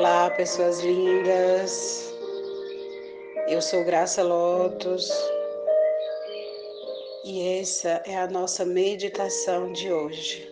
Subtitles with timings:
[0.00, 2.10] Olá, pessoas lindas.
[3.46, 5.10] Eu sou Graça Lotus
[7.22, 10.50] e essa é a nossa meditação de hoje.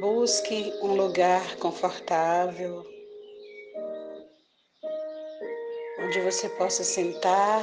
[0.00, 2.84] Busque um lugar confortável
[6.00, 7.62] onde você possa sentar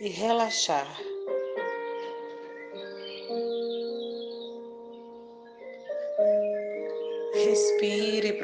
[0.00, 1.13] e relaxar.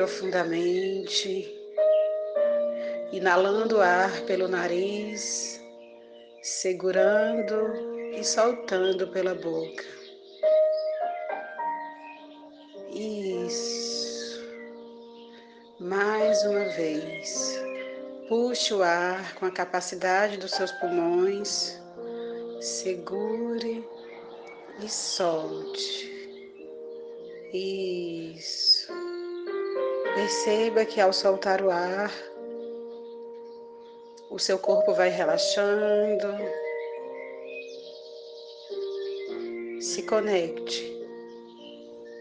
[0.01, 1.47] Profundamente,
[3.13, 5.61] inalando ar pelo nariz,
[6.43, 9.85] segurando e soltando pela boca.
[12.95, 14.43] Isso.
[15.79, 17.61] Mais uma vez.
[18.27, 21.79] Puxe o ar com a capacidade dos seus pulmões,
[22.59, 23.87] segure
[24.83, 26.09] e solte.
[27.53, 28.80] Isso.
[30.15, 32.11] Perceba que ao soltar o ar,
[34.31, 36.29] o seu corpo vai relaxando.
[39.81, 40.99] Se conecte.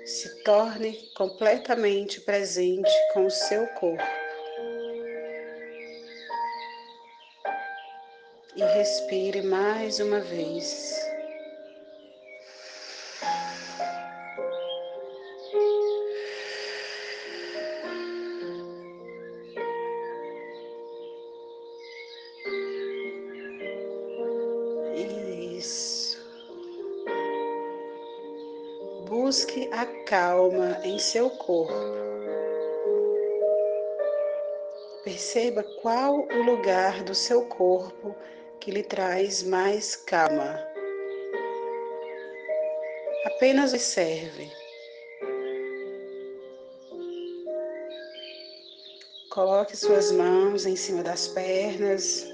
[0.06, 4.04] Se torne completamente presente com o seu corpo.
[8.56, 10.98] E respire mais uma vez.
[29.09, 31.73] Busque a calma em seu corpo.
[35.03, 38.15] Perceba qual o lugar do seu corpo
[38.59, 40.63] que lhe traz mais calma.
[43.25, 44.52] Apenas observe.
[49.31, 52.27] Coloque suas mãos em cima das pernas,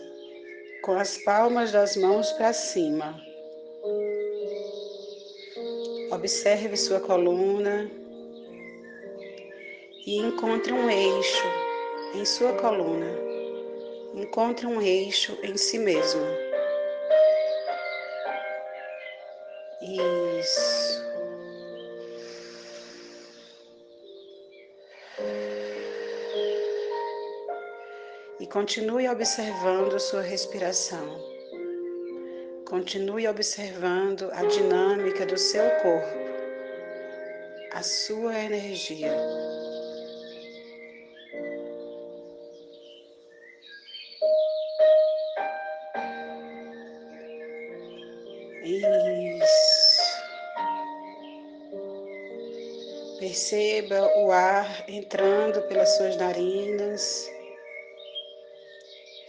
[0.82, 3.16] com as palmas das mãos para cima.
[6.16, 7.92] Observe sua coluna
[10.06, 11.46] e encontre um eixo
[12.14, 13.06] em sua coluna.
[14.14, 16.22] Encontre um eixo em si mesmo.
[19.82, 21.06] Isso.
[28.40, 31.35] E continue observando sua respiração.
[32.66, 36.18] Continue observando a dinâmica do seu corpo,
[37.72, 39.16] a sua energia.
[48.64, 49.46] Isso.
[53.20, 57.30] Perceba o ar entrando pelas suas narinas,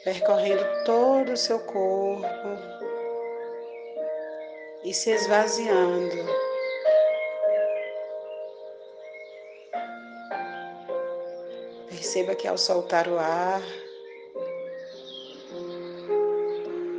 [0.04, 2.85] percorrendo todo o seu corpo
[4.86, 6.16] e se esvaziando.
[11.88, 13.62] Perceba que ao soltar o ar,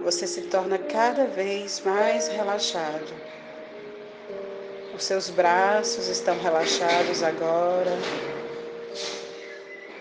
[0.03, 3.13] você se torna cada vez mais relaxado.
[4.93, 7.97] Os seus braços estão relaxados agora.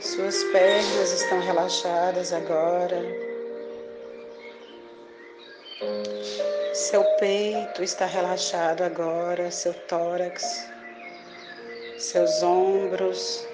[0.00, 3.26] Suas pernas estão relaxadas agora.
[6.88, 10.70] Seu peito está relaxado agora, seu tórax,
[11.98, 13.44] seus ombros,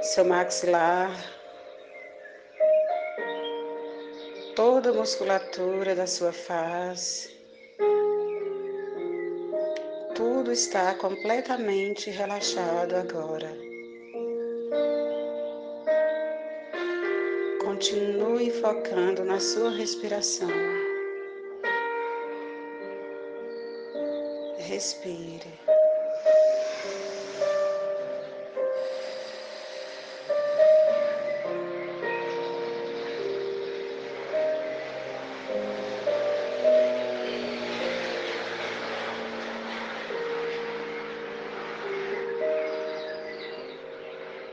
[0.00, 1.10] seu maxilar,
[4.54, 7.36] toda a musculatura da sua face.
[10.14, 13.67] Tudo está completamente relaxado agora.
[17.78, 20.48] Continue focando na sua respiração.
[24.58, 25.46] Respire.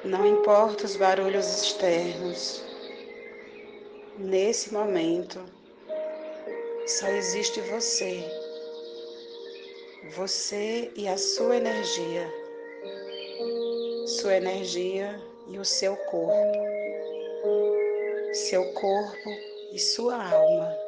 [0.04, 2.64] Não importa os barulhos externos,
[4.38, 5.40] Nesse momento,
[6.86, 8.22] só existe você,
[10.14, 12.30] você e a sua energia,
[14.06, 15.18] sua energia
[15.48, 16.52] e o seu corpo,
[18.34, 19.30] seu corpo
[19.72, 20.85] e sua alma.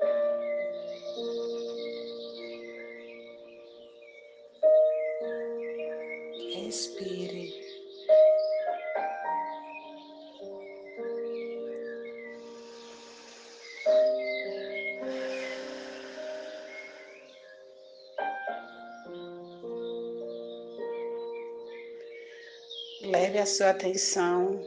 [23.07, 24.61] Leve a sua atenção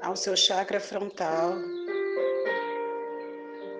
[0.00, 1.54] ao seu chakra frontal.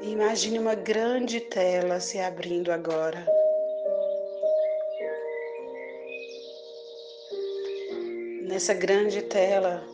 [0.01, 3.25] E imagine uma grande tela se abrindo agora.
[8.43, 9.85] Nessa grande tela,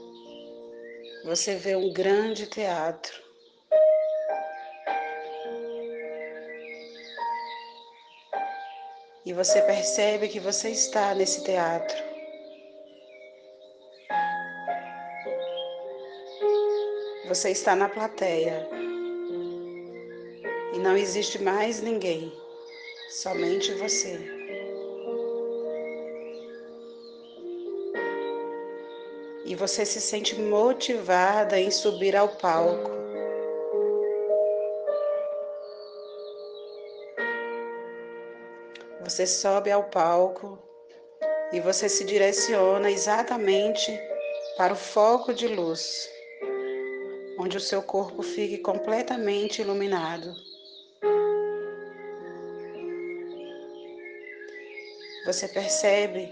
[1.27, 3.23] você vê um grande teatro.
[9.27, 12.08] E você percebe que você está nesse teatro.
[17.29, 18.69] Você está na plateia.
[20.75, 22.33] E não existe mais ninguém,
[23.11, 24.39] somente você.
[29.49, 32.91] e você se sente motivada em subir ao palco.
[39.01, 40.59] Você sobe ao palco
[41.51, 43.99] e você se direciona exatamente
[44.59, 46.11] para o foco de luz,
[47.39, 50.35] onde o seu corpo fique completamente iluminado.
[55.25, 56.31] Você percebe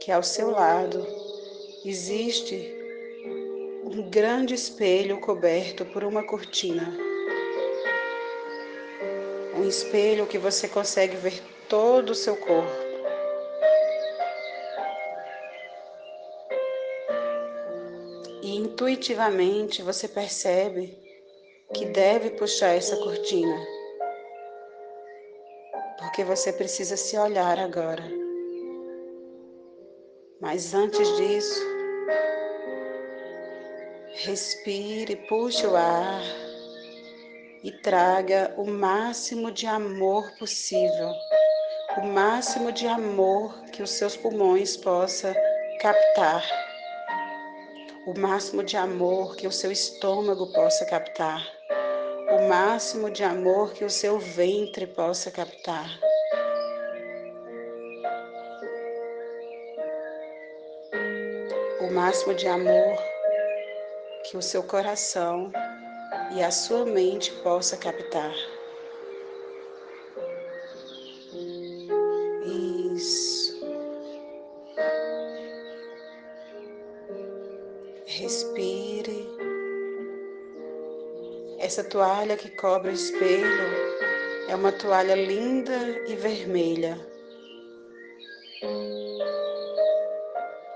[0.00, 1.06] que ao seu lado
[1.84, 2.74] existe
[3.84, 6.92] um grande espelho coberto por uma cortina.
[9.56, 12.85] Um espelho que você consegue ver todo o seu corpo.
[18.86, 20.96] Intuitivamente você percebe
[21.74, 23.66] que deve puxar essa cortina.
[25.98, 28.04] Porque você precisa se olhar agora.
[30.40, 31.60] Mas antes disso,
[34.24, 36.22] Respire, puxe o ar
[37.64, 41.10] e traga o máximo de amor possível,
[41.98, 45.34] o máximo de amor que os seus pulmões possa
[45.80, 46.65] captar,
[48.06, 51.44] o máximo de amor que o seu estômago possa captar,
[52.30, 55.90] o máximo de amor que o seu ventre possa captar.
[61.80, 62.96] O máximo de amor
[64.22, 65.50] que o seu coração
[66.32, 68.32] e a sua mente possa captar.
[81.58, 83.46] Essa toalha que cobre o espelho
[84.48, 85.76] é uma toalha linda
[86.06, 86.98] e vermelha.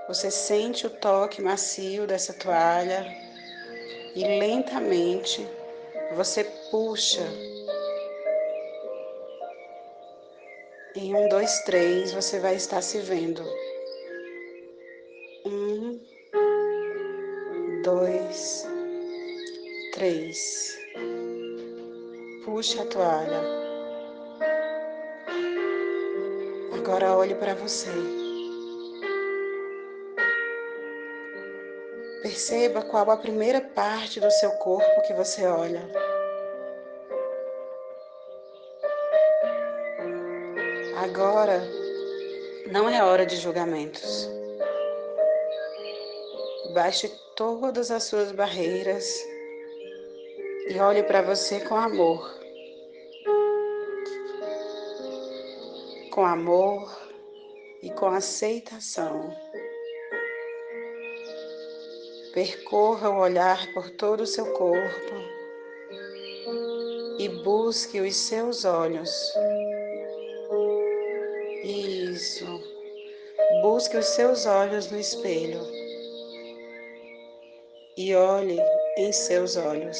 [0.07, 3.05] Você sente o toque macio dessa toalha
[4.15, 5.47] e lentamente
[6.15, 7.25] você puxa.
[10.95, 13.41] Em um, dois, três, você vai estar se vendo.
[15.45, 15.99] Um,
[17.83, 18.67] dois,
[19.91, 20.79] três.
[22.43, 23.41] Puxa a toalha.
[26.73, 27.89] Agora olhe para você.
[32.21, 35.81] Perceba qual a primeira parte do seu corpo que você olha.
[41.03, 41.61] Agora
[42.71, 44.29] não é hora de julgamentos.
[46.73, 49.30] Baixe todas as suas barreiras
[50.67, 52.39] e olhe para você com amor.
[56.11, 56.91] Com amor
[57.81, 59.35] e com aceitação.
[62.33, 65.15] Percorra o olhar por todo o seu corpo
[67.17, 69.11] e busque os seus olhos.
[71.63, 72.45] Isso.
[73.61, 75.61] Busque os seus olhos no espelho
[77.97, 78.59] e olhe
[78.97, 79.97] em seus olhos.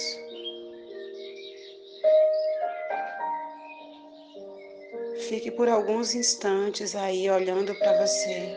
[5.32, 8.54] Fique por alguns instantes aí olhando para você,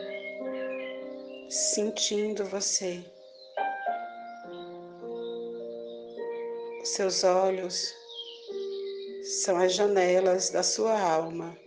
[1.49, 3.01] sentindo você.
[6.83, 7.95] Seus olhos
[9.23, 11.57] são as janelas da sua alma.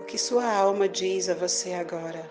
[0.00, 2.30] O que sua alma diz a você agora?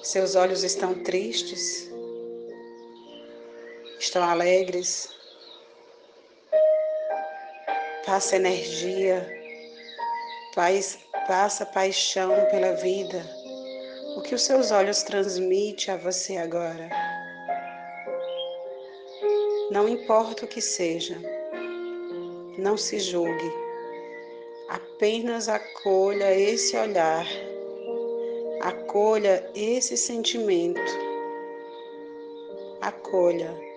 [0.00, 1.97] Seus olhos estão tristes?
[3.98, 5.08] Estão alegres?
[8.06, 9.38] Passa energia.
[11.28, 13.22] Passa paixão pela vida,
[14.16, 16.90] o que os seus olhos transmitem a você agora.
[19.70, 21.16] Não importa o que seja,
[22.58, 23.52] não se julgue,
[24.68, 27.24] apenas acolha esse olhar,
[28.62, 30.80] acolha esse sentimento,
[32.80, 33.67] acolha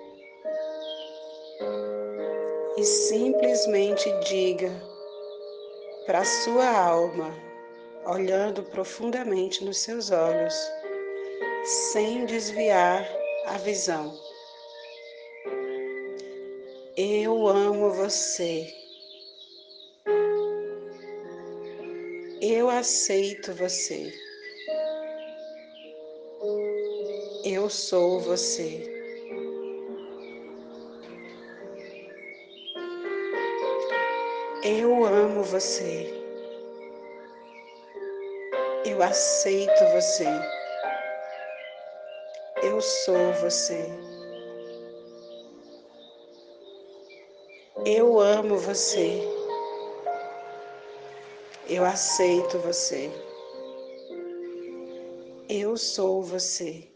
[2.81, 4.71] e simplesmente diga
[6.07, 7.31] para sua alma,
[8.07, 10.55] olhando profundamente nos seus olhos,
[11.91, 13.07] sem desviar
[13.45, 14.11] a visão.
[16.97, 18.67] Eu amo você.
[22.41, 24.11] Eu aceito você.
[27.45, 28.90] Eu sou você.
[34.63, 36.13] Eu amo você.
[38.85, 40.27] Eu aceito você.
[42.61, 43.89] Eu sou você.
[47.87, 49.27] Eu amo você.
[51.67, 53.09] Eu aceito você.
[55.49, 56.87] Eu sou você.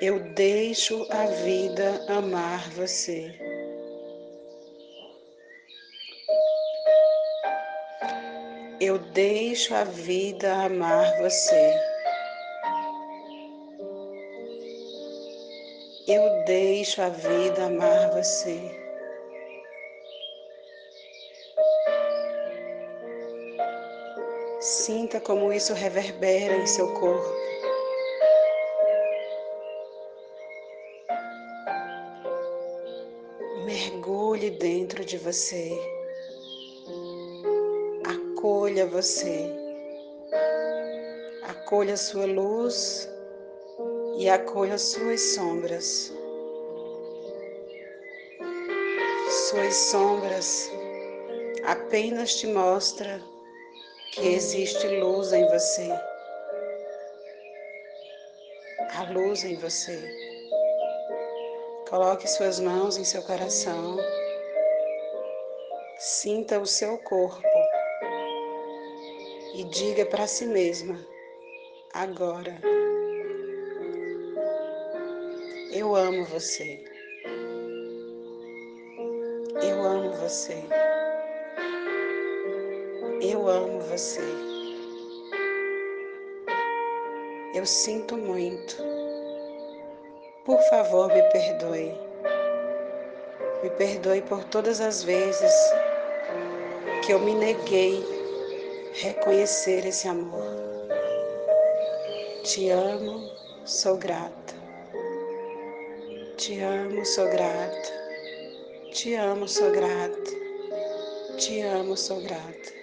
[0.00, 3.49] Eu deixo a vida amar você.
[8.80, 11.74] Eu deixo a vida amar você.
[16.08, 18.58] Eu deixo a vida amar você.
[24.60, 27.34] Sinta como isso reverbera em seu corpo.
[33.66, 35.99] Mergulhe dentro de você
[38.80, 39.50] acolha você,
[41.42, 43.08] acolha sua luz
[44.16, 46.12] e acolha suas sombras.
[49.48, 50.70] Suas sombras
[51.64, 53.20] apenas te mostra
[54.14, 55.90] que existe luz em você.
[58.96, 60.00] A luz em você.
[61.90, 63.98] Coloque suas mãos em seu coração.
[65.98, 67.59] Sinta o seu corpo
[69.60, 70.98] e diga para si mesma:
[71.92, 72.58] agora,
[75.70, 76.82] eu amo você.
[79.62, 80.64] Eu amo você.
[83.20, 84.22] Eu amo você.
[87.54, 88.76] Eu sinto muito.
[90.46, 91.92] Por favor, me perdoe.
[93.62, 95.52] Me perdoe por todas as vezes
[97.04, 98.19] que eu me neguei
[98.94, 100.88] reconhecer esse amor.
[102.42, 103.30] Te amo,
[103.64, 104.54] sou grata.
[106.36, 107.92] Te amo, sou grata.
[108.92, 110.30] Te amo, sou grata.
[111.38, 112.80] Te amo, sou grata.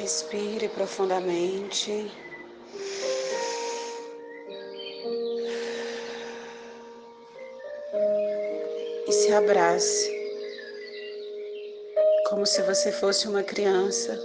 [0.00, 2.10] Respire profundamente.
[9.06, 10.17] E se abrace
[12.38, 14.16] como se você fosse uma criança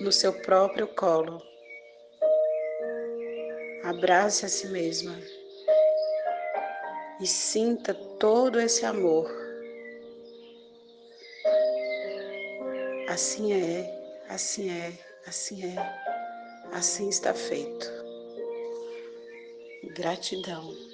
[0.00, 1.42] no seu próprio colo.
[3.82, 5.14] Abrace a si mesma
[7.20, 9.30] e sinta todo esse amor.
[13.10, 14.92] Assim é, assim é,
[15.26, 15.76] assim é,
[16.72, 17.92] assim está feito.
[19.94, 20.93] Gratidão.